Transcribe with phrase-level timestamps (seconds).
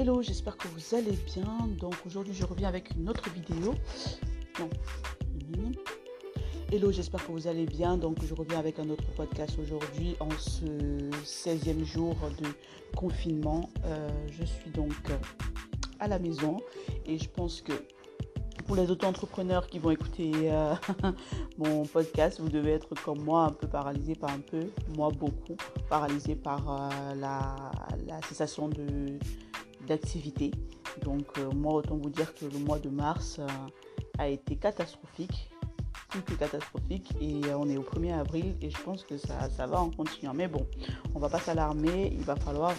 [0.00, 1.66] Hello, j'espère que vous allez bien.
[1.80, 3.74] Donc aujourd'hui je reviens avec une autre vidéo.
[4.60, 5.72] Non.
[6.70, 7.96] Hello, j'espère que vous allez bien.
[7.96, 10.66] Donc je reviens avec un autre podcast aujourd'hui en ce
[11.24, 12.46] 16e jour de
[12.96, 13.70] confinement.
[13.86, 14.94] Euh, je suis donc
[15.98, 16.58] à la maison
[17.04, 17.72] et je pense que
[18.68, 20.74] pour les auto-entrepreneurs qui vont écouter euh,
[21.58, 24.60] mon podcast, vous devez être comme moi, un peu paralysé par un peu,
[24.96, 25.56] moi beaucoup,
[25.88, 27.56] paralysé par euh, la,
[28.06, 28.68] la, cessation
[29.88, 30.50] d'activité.
[31.02, 33.40] Donc euh, moi, autant vous dire que le mois de mars
[34.18, 35.50] a été catastrophique,
[36.08, 39.66] plus que catastrophique, et on est au 1er avril, et je pense que ça, ça
[39.66, 40.34] va en continuant.
[40.34, 40.66] Mais bon,
[41.14, 42.74] on va pas s'alarmer, il va falloir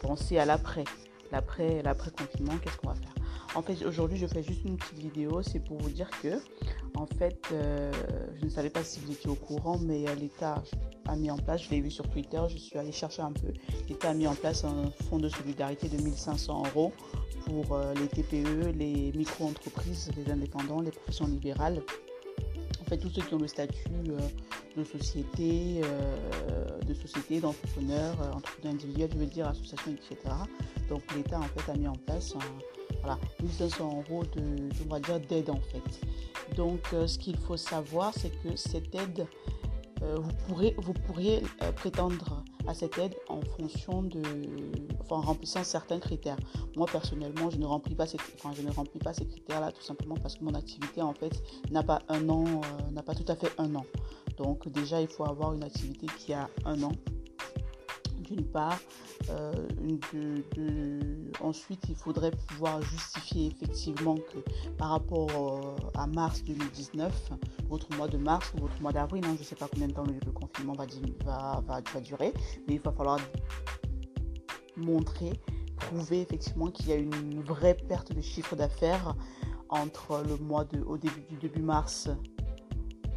[0.00, 0.84] penser à l'après.
[1.30, 3.21] L'après, l'après-confinement, qu'est-ce qu'on va faire?
[3.54, 5.42] En fait, aujourd'hui, je fais juste une petite vidéo.
[5.42, 6.40] C'est pour vous dire que,
[6.94, 7.92] en fait, euh,
[8.40, 10.62] je ne savais pas si vous étiez au courant, mais euh, l'État
[11.06, 13.52] a mis en place, je l'ai vu sur Twitter, je suis allée chercher un peu.
[13.88, 16.92] L'État a mis en place un fonds de solidarité de 1500 euros
[17.44, 21.82] pour euh, les TPE, les micro-entreprises, les indépendants, les professions libérales.
[22.80, 23.88] En fait, tous ceux qui ont le statut
[24.76, 25.80] de société,
[26.86, 30.34] de société, d'entrepreneur, entrepreneur individuel, je veux dire, association, etc.
[30.90, 35.00] Donc l'État en fait a mis en place un, voilà, 1500 euros de, on va
[35.00, 36.00] dire, d'aide en fait.
[36.56, 39.26] Donc, euh, ce qu'il faut savoir, c'est que cette aide,
[40.02, 44.20] euh, vous, pourrez, vous pourriez euh, prétendre à cette aide en fonction de,
[45.00, 46.36] enfin, en remplissant certains critères.
[46.76, 49.82] Moi, personnellement, je ne remplis pas ces, enfin, je ne remplis pas ces critères-là tout
[49.82, 52.44] simplement parce que mon activité, en fait, n'a pas un an,
[52.92, 53.84] n'a pas tout à fait un an.
[54.36, 56.92] Donc, déjà, il faut avoir une activité qui a un an
[58.32, 58.78] d'une part.
[59.30, 59.52] Euh,
[61.40, 64.38] ensuite, il faudrait pouvoir justifier effectivement que
[64.78, 67.30] par rapport euh, à mars 2019,
[67.68, 69.92] votre mois de mars ou votre mois d'avril, hein, je ne sais pas combien de
[69.92, 70.86] temps le, confinement va,
[72.00, 72.32] durer,
[72.66, 73.18] mais il va falloir
[74.76, 75.32] montrer,
[75.76, 79.14] prouver effectivement qu'il y a une vraie perte de chiffre d'affaires
[79.68, 82.08] entre le mois de, au début du début mars,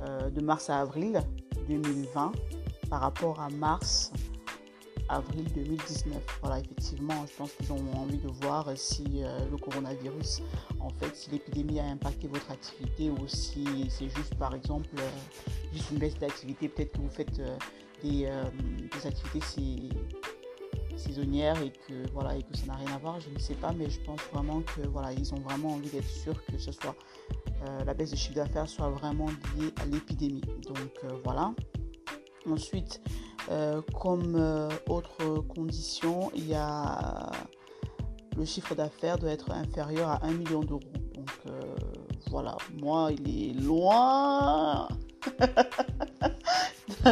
[0.02, 1.22] euh, de mars à avril
[1.68, 2.32] 2020
[2.90, 4.12] par rapport à mars
[5.10, 6.22] avril 2019.
[6.42, 10.42] Voilà, effectivement, je pense qu'ils ont envie de voir si euh, le coronavirus,
[10.80, 15.10] en fait, si l'épidémie a impacté votre activité ou si c'est juste, par exemple, euh,
[15.74, 16.70] juste une baisse d'activité.
[16.70, 17.58] Peut-être que vous faites euh,
[18.04, 19.90] des, activités
[20.96, 23.20] saisonnières et que voilà et que ça n'a rien à voir.
[23.20, 26.10] Je ne sais pas, mais je pense vraiment que voilà, ils ont vraiment envie d'être
[26.10, 26.96] sûrs que ce soit
[27.84, 30.42] la baisse de chiffre d'affaires soit vraiment liée à l'épidémie.
[30.68, 31.52] Donc voilà.
[32.50, 33.02] Ensuite,
[33.50, 37.32] euh, comme euh, autre condition, il y a
[38.38, 40.82] le chiffre d'affaires doit être inférieur à 1 million d'euros.
[41.14, 41.62] Donc euh,
[42.30, 44.88] voilà, moi il est loin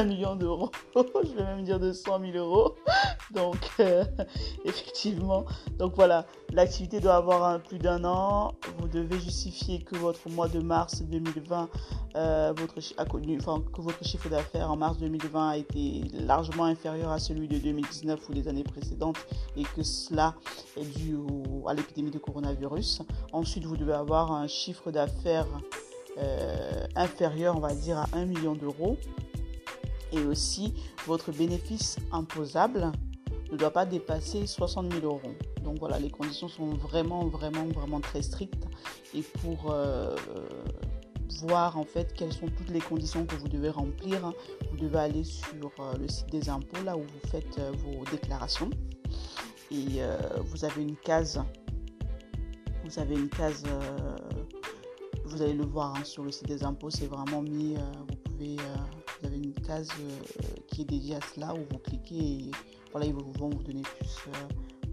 [0.02, 0.72] million d'euros.
[0.96, 2.76] Je vais même dire de 100 000 euros.
[3.34, 3.58] Donc
[4.66, 5.46] effectivement,
[5.80, 8.54] donc voilà, l'activité doit avoir plus d'un an.
[8.78, 11.70] Vous devez justifier que votre mois de mars 2020
[12.16, 16.66] euh, votre, a connu, enfin, que votre chiffre d'affaires en mars 2020 a été largement
[16.66, 19.18] inférieur à celui de 2019 ou des années précédentes
[19.58, 20.36] et que cela
[20.78, 21.18] est dû
[21.68, 23.02] à l'épidémie de coronavirus.
[23.31, 25.48] Ensuite, vous devez avoir un chiffre d'affaires
[26.20, 28.98] euh, inférieur, on va dire, à 1 million d'euros.
[30.13, 30.74] Et aussi,
[31.07, 32.91] votre bénéfice imposable
[33.51, 35.34] ne doit pas dépasser 60 000 euros.
[35.63, 38.68] Donc voilà, les conditions sont vraiment, vraiment, vraiment très strictes.
[39.16, 40.16] Et pour euh,
[41.41, 44.24] voir en fait quelles sont toutes les conditions que vous devez remplir.
[44.25, 44.34] Hein.
[44.72, 48.03] Vous devez aller sur euh, le site des impôts, là où vous faites euh, vos
[48.12, 48.69] déclarations.
[49.72, 50.01] Et
[50.45, 51.41] vous avez une case,
[52.84, 53.63] vous avez une case,
[55.25, 58.57] vous allez le voir hein, sur le site des impôts, c'est vraiment mis, vous pouvez,
[59.66, 59.90] case
[60.68, 62.51] qui est dédiée à cela, où vous cliquez et
[62.91, 64.29] voilà, ils vont vous donner plus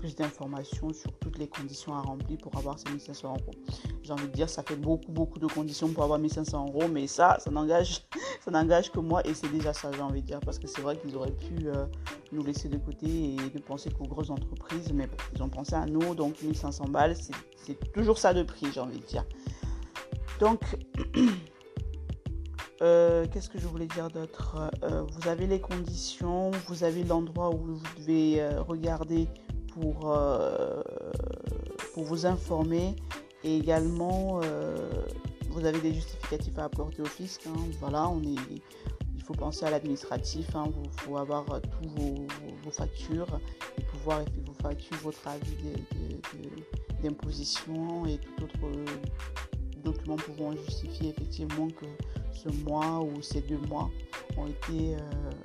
[0.01, 3.55] plus d'informations sur toutes les conditions à remplir pour avoir ces 1500 euros.
[4.03, 7.07] J'ai envie de dire, ça fait beaucoup, beaucoup de conditions pour avoir 1500 euros, mais
[7.07, 8.01] ça, ça n'engage,
[8.45, 10.81] ça n'engage que moi et c'est déjà ça, j'ai envie de dire, parce que c'est
[10.81, 11.87] vrai qu'ils auraient pu euh,
[12.33, 15.87] nous laisser de côté et de penser qu'aux grosses entreprises, mais ils ont pensé à
[15.87, 17.15] nous, donc 1500 balles,
[17.57, 19.25] c'est toujours ça de prix, j'ai envie de dire.
[20.41, 20.63] Donc,
[22.83, 24.71] euh, qu'est-ce que je voulais dire d'autre?
[24.83, 29.29] Euh, Vous avez les conditions, vous avez l'endroit où vous devez regarder
[29.73, 30.83] pour, euh,
[31.95, 32.97] pour vous informer
[33.45, 34.77] et également euh,
[35.51, 37.43] vous avez des justificatifs à apporter au fisc.
[37.47, 37.59] Hein.
[37.81, 38.37] Voilà, on est,
[39.15, 40.73] il faut penser à l'administratif, il hein.
[40.99, 43.41] faut avoir tous vos, factures
[43.79, 45.57] et pouvoir vos factures, votre avis
[47.03, 48.59] d'imposition et tout autre
[49.81, 51.87] document pouvant justifier effectivement que
[52.33, 53.91] ce mois ou ces deux mois
[54.37, 54.99] ont été euh,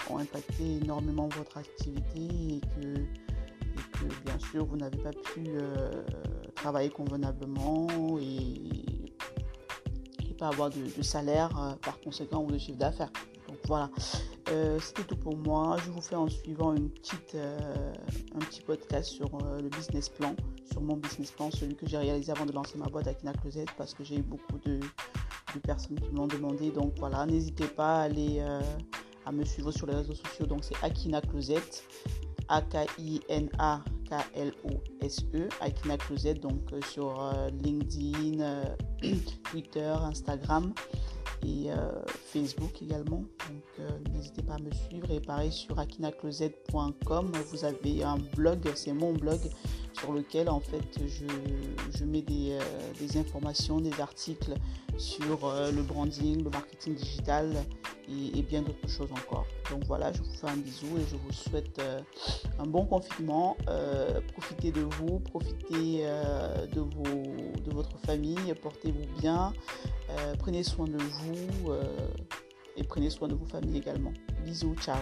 [0.09, 5.45] ont impacté énormément votre activité et que bien sûr vous n'avez pas pu
[6.53, 7.87] travailler convenablement
[8.19, 8.71] et,
[10.37, 13.11] pas avoir de, salaire par conséquent ou de chiffre d'affaires.
[13.47, 13.89] Donc voilà,
[14.81, 15.77] c'était tout pour moi.
[15.85, 17.37] Je vous fais en suivant une petite,
[18.35, 19.29] un petit podcast sur
[19.61, 20.35] le business plan,
[20.71, 23.33] sur mon business plan, celui que j'ai réalisé avant de lancer ma boîte à Kina
[23.33, 24.79] Closet parce que j'ai eu beaucoup de,
[25.63, 26.69] personnes qui me l'ont demandé.
[26.71, 28.59] Donc voilà, n'hésitez pas à aller euh,
[29.25, 30.45] à me suivre sur les réseaux sociaux.
[30.45, 31.63] Donc c'est Akina Closet,
[32.49, 33.09] A-K-I-N-A-K-L-O-S-E,
[35.61, 38.75] Akina Closet, donc euh, sur euh, LinkedIn,
[39.49, 40.73] Twitter, Instagram
[41.43, 41.69] et
[42.31, 43.23] Facebook également.
[43.49, 45.09] Donc n'hésitez pas à me suivre.
[45.11, 49.39] Et pareil sur akinacloset.com, vous avez un blog, c'est mon blog
[49.93, 52.57] sur lequel en fait je, mets des,
[52.99, 54.55] des, informations, des articles
[54.97, 57.51] sur euh, le branding, le marketing digital
[58.07, 59.45] et, bien d'autres choses encore.
[59.71, 61.99] Donc voilà, je vous fais un bisou et je vous souhaite euh,
[62.59, 63.57] un bon confinement.
[63.67, 66.05] Euh, profitez de vous, profitez
[66.73, 69.53] de, vos, de votre famille, portez-vous bien,
[70.39, 71.71] prenez soin de vous
[72.75, 74.13] et prenez soin de vos familles également.
[74.43, 74.97] Bisous, ciao